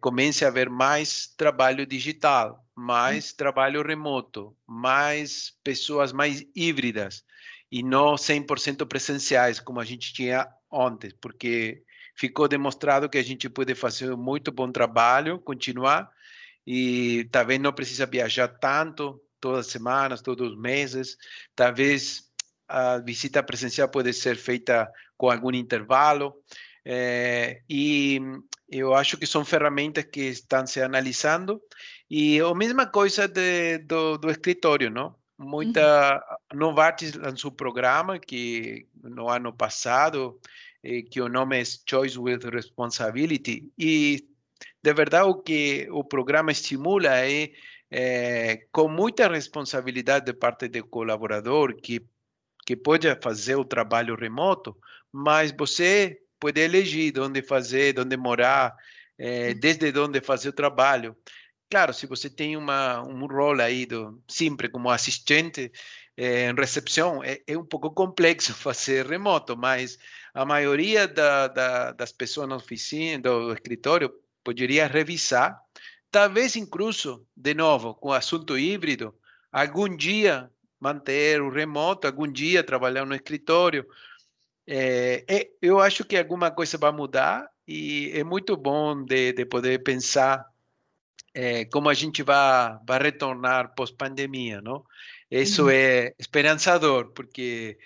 comece 0.00 0.44
a 0.44 0.50
ver 0.50 0.68
mais 0.68 1.28
trabalho 1.28 1.86
digital, 1.86 2.66
mais 2.74 3.30
hum. 3.30 3.34
trabalho 3.38 3.86
remoto, 3.86 4.56
mais 4.66 5.56
pessoas 5.62 6.12
mais 6.12 6.44
híbridas 6.54 7.24
e 7.70 7.82
não 7.82 8.14
100% 8.14 8.86
presenciais, 8.86 9.60
como 9.60 9.80
a 9.80 9.84
gente 9.84 10.12
tinha 10.12 10.48
ontem, 10.70 11.10
porque 11.20 11.82
ficou 12.14 12.48
demonstrado 12.48 13.08
que 13.08 13.18
a 13.18 13.22
gente 13.22 13.48
pode 13.48 13.74
fazer 13.74 14.16
muito 14.16 14.50
bom 14.50 14.70
trabalho, 14.70 15.38
continuar, 15.38 16.10
e 16.66 17.28
talvez 17.30 17.60
não 17.60 17.72
precisa 17.72 18.06
viajar 18.06 18.48
tanto, 18.48 19.20
todas 19.40 19.66
as 19.66 19.72
semanas, 19.72 20.22
todos 20.22 20.52
os 20.52 20.58
meses, 20.58 21.16
talvez 21.54 22.24
a 22.68 22.98
visita 22.98 23.42
presencial 23.42 23.88
pode 23.88 24.12
ser 24.12 24.36
feita 24.36 24.90
com 25.16 25.30
algum 25.30 25.52
intervalo, 25.52 26.34
é, 26.84 27.62
e 27.68 28.20
eu 28.68 28.94
acho 28.94 29.16
que 29.16 29.26
são 29.26 29.44
ferramentas 29.44 30.04
que 30.04 30.22
estão 30.22 30.66
se 30.66 30.80
analisando, 30.80 31.60
e 32.08 32.40
a 32.40 32.54
mesma 32.54 32.86
coisa 32.86 33.28
de, 33.28 33.78
do, 33.78 34.16
do 34.16 34.30
escritório, 34.30 34.90
não? 34.90 35.14
Muita 35.38 36.16
uhum. 36.52 36.58
Novartis 36.58 37.12
lançou 37.12 37.50
um 37.50 37.54
programa 37.54 38.18
que 38.18 38.86
no 39.02 39.28
ano 39.28 39.52
passado, 39.52 40.40
eh, 40.82 41.02
que 41.02 41.20
o 41.20 41.28
nome 41.28 41.60
é 41.60 41.64
Choice 41.64 42.18
with 42.18 42.40
Responsibility, 42.50 43.70
e 43.78 44.26
de 44.82 44.94
verdade, 44.94 45.28
o 45.28 45.34
que 45.34 45.88
o 45.90 46.04
programa 46.04 46.52
estimula 46.52 47.08
é, 47.18 47.50
é 47.90 48.66
com 48.72 48.88
muita 48.88 49.28
responsabilidade 49.28 50.26
de 50.26 50.32
parte 50.32 50.68
do 50.68 50.84
colaborador, 50.86 51.74
que, 51.74 52.06
que 52.64 52.76
pode 52.76 53.12
fazer 53.20 53.56
o 53.56 53.64
trabalho 53.64 54.14
remoto, 54.14 54.76
mas 55.12 55.52
você 55.52 56.20
pode 56.38 56.60
elegir 56.60 57.18
onde 57.18 57.42
fazer, 57.42 57.98
onde 57.98 58.16
morar, 58.16 58.74
é, 59.18 59.54
desde 59.54 59.98
onde 59.98 60.20
fazer 60.20 60.50
o 60.50 60.52
trabalho. 60.52 61.16
Claro, 61.68 61.92
se 61.92 62.06
você 62.06 62.30
tem 62.30 62.56
uma, 62.56 63.02
um 63.02 63.26
rol 63.26 63.60
aí 63.60 63.86
do, 63.86 64.22
sempre 64.28 64.68
como 64.68 64.88
assistente 64.88 65.72
é, 66.16 66.48
em 66.48 66.54
recepção, 66.54 67.22
é, 67.24 67.40
é, 67.46 67.58
um 67.58 67.64
pouco 67.64 67.90
complexo 67.90 68.54
fazer 68.54 69.06
remoto, 69.06 69.56
mas 69.56 69.98
a 70.32 70.44
maioria 70.44 71.08
da, 71.08 71.48
da, 71.48 71.92
das 71.92 72.12
pessoas 72.12 72.48
na 72.48 72.56
oficina, 72.56 73.22
do 73.22 73.52
escritório, 73.52 74.12
poderia 74.44 74.86
revisar, 74.86 75.60
talvez 76.10 76.54
incluso, 76.54 77.26
de 77.36 77.52
novo, 77.52 77.94
com 77.94 78.12
assunto 78.12 78.56
híbrido, 78.56 79.12
algum 79.50 79.88
dia 79.94 80.48
manter 80.78 81.42
o 81.42 81.50
remoto, 81.50 82.06
algum 82.06 82.30
dia 82.30 82.62
trabalhar 82.62 83.04
no 83.04 83.14
escritório. 83.14 83.84
É, 84.68 85.50
eu 85.60 85.80
acho 85.80 86.04
que 86.04 86.16
alguma 86.16 86.50
coisa 86.50 86.78
vai 86.78 86.92
mudar 86.92 87.48
e 87.66 88.12
é 88.14 88.22
muito 88.22 88.56
bom 88.56 89.04
de, 89.04 89.32
de 89.32 89.44
poder 89.44 89.82
pensar 89.82 90.46
é, 91.36 91.66
como 91.66 91.90
a 91.90 91.94
gente 91.94 92.22
vai, 92.22 92.78
vai 92.86 92.98
retornar 92.98 93.74
pós-pandemia, 93.74 94.62
não? 94.62 94.82
Isso 95.30 95.64
uhum. 95.64 95.70
é 95.70 96.14
esperançador, 96.18 97.12
porque 97.12 97.76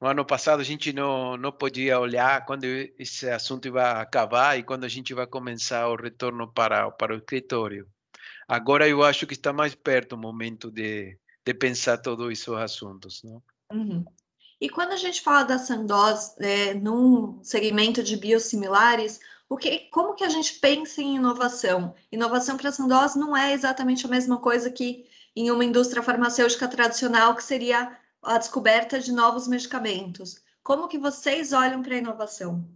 no 0.00 0.06
ano 0.06 0.24
passado 0.24 0.60
a 0.60 0.64
gente 0.64 0.92
não, 0.92 1.36
não 1.36 1.50
podia 1.50 1.98
olhar 1.98 2.46
quando 2.46 2.64
esse 2.64 3.28
assunto 3.28 3.72
vai 3.72 4.00
acabar 4.00 4.56
e 4.56 4.62
quando 4.62 4.84
a 4.84 4.88
gente 4.88 5.12
vai 5.14 5.26
começar 5.26 5.88
o 5.88 5.96
retorno 5.96 6.46
para, 6.52 6.92
para 6.92 7.12
o 7.12 7.18
escritório. 7.18 7.88
Agora 8.46 8.88
eu 8.88 9.02
acho 9.02 9.26
que 9.26 9.34
está 9.34 9.52
mais 9.52 9.74
perto 9.74 10.12
o 10.12 10.18
momento 10.18 10.70
de, 10.70 11.18
de 11.44 11.54
pensar 11.54 11.98
todos 11.98 12.30
esses 12.30 12.48
assuntos. 12.50 13.20
Não? 13.24 13.42
Uhum. 13.72 14.04
E 14.60 14.68
quando 14.68 14.92
a 14.92 14.96
gente 14.96 15.22
fala 15.22 15.42
da 15.42 15.58
Sandoz 15.58 16.36
é, 16.38 16.72
num 16.72 17.42
segmento 17.42 18.00
de 18.00 18.16
biosimilares, 18.16 19.18
o 19.52 19.56
que, 19.58 19.80
como 19.90 20.14
que 20.14 20.24
a 20.24 20.30
gente 20.30 20.54
pensa 20.54 21.02
em 21.02 21.16
inovação? 21.16 21.94
Inovação 22.10 22.56
para 22.56 22.70
a 22.70 22.72
Sandoz 22.72 23.14
não 23.14 23.36
é 23.36 23.52
exatamente 23.52 24.06
a 24.06 24.08
mesma 24.08 24.38
coisa 24.38 24.70
que 24.70 25.06
em 25.36 25.50
uma 25.50 25.62
indústria 25.62 26.02
farmacêutica 26.02 26.66
tradicional, 26.66 27.36
que 27.36 27.44
seria 27.44 27.94
a 28.22 28.38
descoberta 28.38 28.98
de 28.98 29.12
novos 29.12 29.46
medicamentos. 29.46 30.42
Como 30.62 30.88
que 30.88 30.96
vocês 30.96 31.52
olham 31.52 31.82
para 31.82 31.94
a 31.94 31.98
inovação? 31.98 32.66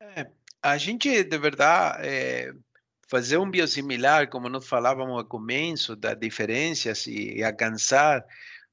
É, 0.00 0.26
a 0.60 0.76
gente, 0.76 1.24
de 1.24 1.38
verdade, 1.38 2.06
é, 2.06 2.52
fazer 3.08 3.38
um 3.38 3.50
biosimilar, 3.50 4.28
como 4.28 4.50
nós 4.50 4.66
falávamos 4.66 5.16
ao 5.16 5.24
começo, 5.24 5.96
das 5.96 6.18
diferenças 6.18 7.06
e 7.06 7.42
alcançar 7.42 8.22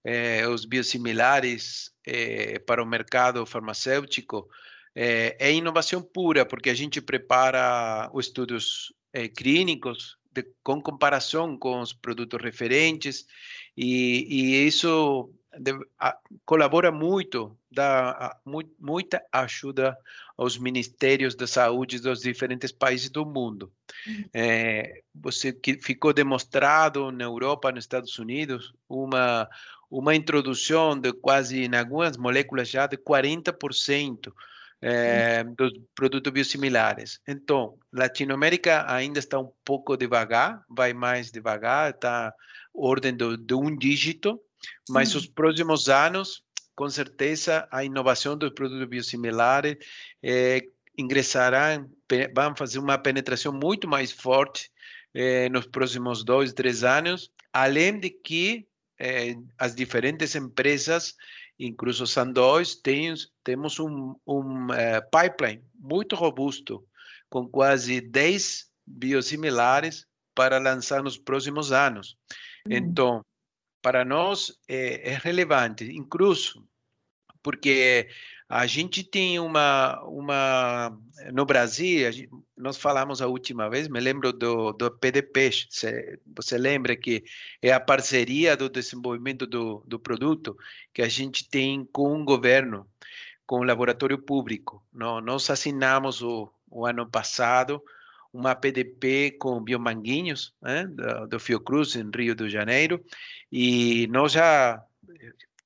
é, 0.03 0.45
os 0.45 0.65
biosimilares 0.65 1.89
é, 2.05 2.59
para 2.59 2.83
o 2.83 2.85
mercado 2.85 3.45
farmacêutico, 3.45 4.49
é, 5.01 5.37
é, 5.39 5.53
inovação 5.53 6.01
pura, 6.01 6.45
porque 6.45 6.69
a 6.69 6.73
gente 6.73 6.99
prepara 6.99 8.09
os 8.11 8.25
estudos 8.25 8.93
é, 9.13 9.29
clínicos 9.29 10.17
de, 10.29 10.45
com 10.61 10.81
comparação 10.81 11.57
com 11.57 11.79
os 11.79 11.93
produtos 11.93 12.41
referentes, 12.41 13.25
e, 13.77 14.27
e 14.29 14.67
isso 14.67 15.33
de, 15.57 15.71
a, 15.97 16.17
colabora 16.45 16.91
muito, 16.91 17.57
dá 17.71 18.09
a, 18.09 18.37
mu, 18.45 18.61
muita 18.77 19.23
ajuda 19.31 19.97
aos 20.37 20.57
ministérios 20.57 21.33
da 21.33 21.47
saúde 21.47 21.99
dos 21.99 22.19
diferentes 22.19 22.73
países 22.73 23.09
do 23.09 23.25
mundo. 23.25 23.71
Uhum. 24.05 24.25
É, 24.33 25.01
você 25.15 25.53
que 25.53 25.77
ficou 25.77 26.11
demonstrado 26.11 27.09
na 27.09 27.23
Europa, 27.23 27.71
nos 27.71 27.85
Estados 27.85 28.19
Unidos, 28.19 28.73
uma 28.89 29.47
uma 29.91 30.13
introdução 30.13 30.95
de 30.95 31.11
quase 31.11 31.63
em 31.63 31.75
algumas 31.75 32.15
moléculas 32.15 32.69
já 32.69 32.85
de 32.85 32.95
40% 32.95 34.31
é, 34.81 35.43
dos 35.43 35.73
produtos 35.93 36.31
biosimilares. 36.31 37.19
Então, 37.27 37.77
Latinoamérica 37.91 38.85
ainda 38.91 39.19
está 39.19 39.39
um 39.39 39.51
pouco 39.63 39.97
devagar, 39.97 40.63
vai 40.69 40.93
mais 40.93 41.31
devagar, 41.31 41.91
está 41.91 42.33
ordem 42.73 43.15
do, 43.15 43.37
de 43.37 43.53
um 43.53 43.75
dígito, 43.75 44.39
mas 44.89 45.15
os 45.15 45.25
próximos 45.25 45.89
anos, 45.89 46.43
com 46.75 46.89
certeza, 46.89 47.67
a 47.71 47.83
inovação 47.83 48.37
dos 48.37 48.51
produtos 48.51 48.87
biosimilares 48.87 49.77
é, 50.23 50.61
ingressarão, 50.97 51.89
vão 52.33 52.55
fazer 52.55 52.79
uma 52.79 52.97
penetração 52.97 53.51
muito 53.51 53.87
mais 53.87 54.11
forte 54.11 54.71
é, 55.13 55.49
nos 55.49 55.65
próximos 55.65 56.23
dois, 56.23 56.53
três 56.53 56.83
anos, 56.83 57.31
além 57.51 57.99
de 57.99 58.09
que 58.09 58.65
as 59.57 59.73
diferentes 59.73 60.35
empresas 60.35 61.15
incluso 61.59 62.07
Sandoz, 62.07 62.75
tem, 62.75 63.13
temos 63.43 63.79
um, 63.79 64.15
um 64.25 64.67
uh, 64.67 65.01
pipeline 65.11 65.63
muito 65.75 66.15
robusto, 66.15 66.87
com 67.29 67.47
quase 67.47 67.99
10 67.99 68.69
biosimilares 68.87 70.07
para 70.33 70.57
lançar 70.57 71.03
nos 71.03 71.17
próximos 71.17 71.71
anos. 71.71 72.17
Uhum. 72.65 72.77
Então, 72.77 73.25
para 73.81 74.05
nós 74.05 74.53
é, 74.67 75.11
é 75.11 75.17
relevante, 75.17 75.83
incluso 75.83 76.65
porque 77.41 78.09
a 78.49 78.65
gente 78.65 79.03
tem 79.03 79.39
uma, 79.39 80.01
uma 80.05 80.97
no 81.31 81.45
Brasil, 81.45 82.11
gente, 82.11 82.31
nós 82.57 82.77
falamos 82.77 83.21
a 83.21 83.27
última 83.27 83.69
vez, 83.69 83.87
me 83.87 83.99
lembro 83.99 84.33
do, 84.33 84.73
do 84.73 84.89
PDP, 84.89 85.51
você, 85.69 86.19
você 86.35 86.57
lembra 86.57 86.95
que 86.95 87.23
é 87.61 87.71
a 87.71 87.79
parceria 87.79 88.57
do 88.57 88.67
desenvolvimento 88.67 89.45
do, 89.45 89.83
do 89.85 89.99
produto 89.99 90.57
que 90.91 91.03
a 91.03 91.07
gente 91.07 91.47
tem 91.47 91.87
com 91.93 92.19
o 92.19 92.25
governo, 92.25 92.87
com 93.45 93.59
o 93.59 93.63
laboratório 93.63 94.17
público. 94.17 94.83
Não? 94.91 95.21
Nós 95.21 95.47
assinamos 95.51 96.23
o, 96.23 96.51
o 96.71 96.87
ano 96.87 97.07
passado 97.07 97.79
uma 98.33 98.55
PDP 98.55 99.37
com 99.39 99.61
Biomanguinhos, 99.61 100.53
né, 100.61 100.87
do, 100.87 101.27
do 101.27 101.39
Fiocruz, 101.39 101.95
em 101.95 102.09
Rio 102.15 102.35
de 102.35 102.49
Janeiro, 102.49 103.03
e 103.51 104.07
nós 104.07 104.31
já 104.31 104.83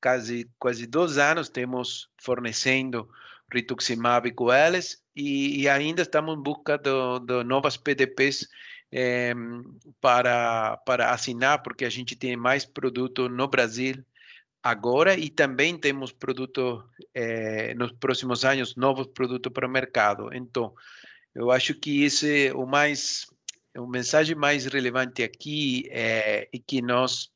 quase, 0.03 0.51
quase 0.59 0.85
dois 0.85 1.17
anos 1.17 1.47
temos 1.47 2.09
fornecendo 2.21 3.09
rituximab 3.49 4.29
com 4.33 4.51
eles 4.51 5.01
e, 5.15 5.61
e 5.61 5.69
ainda 5.69 6.01
estamos 6.01 6.37
em 6.37 6.43
busca 6.43 6.77
de, 6.77 7.43
novas 7.45 7.77
PDPs 7.77 8.49
eh, 8.91 9.33
para, 10.01 10.75
para 10.85 11.11
assinar, 11.11 11.63
porque 11.63 11.85
a 11.85 11.89
gente 11.89 12.15
tem 12.17 12.35
mais 12.35 12.65
produto 12.65 13.29
no 13.29 13.47
Brasil 13.47 14.03
agora 14.61 15.15
e 15.17 15.29
também 15.29 15.77
temos 15.77 16.11
produto 16.11 16.83
eh, 17.13 17.73
nos 17.75 17.93
próximos 17.93 18.43
anos, 18.43 18.75
novos 18.75 19.07
produtos 19.07 19.51
para 19.53 19.67
o 19.67 19.71
mercado. 19.71 20.29
Então, 20.33 20.73
eu 21.33 21.49
acho 21.49 21.73
que 21.75 22.03
esse 22.03 22.47
é 22.47 22.53
o 22.53 22.65
mais, 22.65 23.25
o 23.77 23.87
mensagem 23.87 24.35
mais 24.35 24.65
relevante 24.65 25.23
aqui 25.23 25.87
é, 25.89 26.49
é 26.51 26.59
que 26.59 26.81
nós 26.81 27.32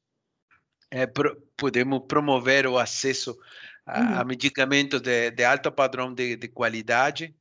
é, 0.92 1.06
pro, 1.06 1.36
podemos 1.56 2.02
promover 2.08 2.68
o 2.68 2.78
acesso 2.78 3.38
a, 3.86 4.00
uhum. 4.00 4.20
a 4.20 4.24
medicamentos 4.26 5.02
de, 5.02 5.32
de, 5.32 5.44
alto 5.44 5.72
padrão 5.72 6.14
de, 6.14 6.36
de 6.36 6.48
qualidade 6.48 7.36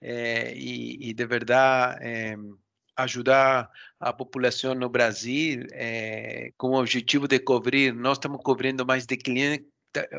é, 0.00 0.54
e, 0.54 1.10
e, 1.10 1.14
de 1.14 1.26
verdade 1.26 1.98
é, 2.02 2.36
ajudar 2.96 3.70
a 4.00 4.12
população 4.12 4.74
no 4.74 4.88
Brasil 4.88 5.66
com 6.56 6.68
o 6.68 6.80
objetivo 6.80 7.28
de 7.28 7.38
cobrir, 7.38 7.92
nós 7.92 8.16
estamos 8.16 8.40
cobrindo 8.42 8.86
mais 8.86 9.04
de 9.04 9.16
clientes, 9.18 9.68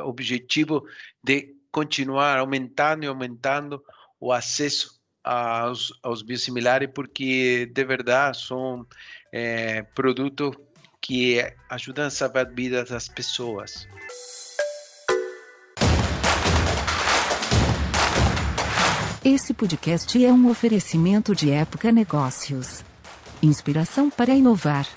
objetivo 0.03 0.85
de 1.23 1.55
continuar 1.71 2.37
aumentando 2.37 3.03
e 3.03 3.07
aumentando 3.07 3.83
o 4.19 4.31
acesso 4.31 4.99
aos, 5.23 5.93
aos 6.01 6.21
biosimilares, 6.21 6.89
porque 6.93 7.65
de 7.67 7.83
verdade 7.83 8.37
são 8.37 8.85
é, 9.31 9.83
produtos 9.83 10.55
que 11.01 11.43
ajudam 11.69 12.05
a 12.05 12.09
salvar 12.09 12.45
a 12.45 12.49
vida 12.49 12.83
das 12.83 13.07
pessoas. 13.07 13.87
Esse 19.23 19.53
podcast 19.53 20.23
é 20.23 20.31
um 20.31 20.49
oferecimento 20.49 21.35
de 21.35 21.51
Época 21.51 21.91
Negócios. 21.91 22.83
Inspiração 23.41 24.09
para 24.09 24.33
inovar. 24.33 24.87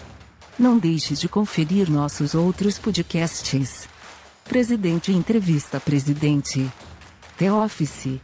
Não 0.59 0.79
deixe 0.79 1.15
de 1.15 1.29
conferir 1.29 1.91
nossos 1.91 2.35
outros 2.35 2.79
podcasts. 2.79 3.89
Presidente 4.45 5.13
Entrevista 5.13 5.81
Presidente. 5.81 6.71
The 7.39 7.53
Office. 7.53 8.21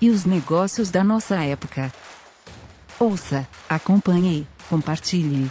E 0.00 0.08
os 0.08 0.24
negócios 0.24 0.90
da 0.90 1.02
nossa 1.02 1.42
época. 1.42 1.92
Ouça, 2.98 3.48
acompanhe, 3.68 4.46
compartilhe. 4.68 5.50